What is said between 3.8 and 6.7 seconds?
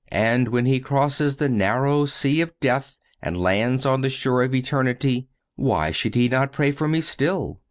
on the shores of eternity, why should he not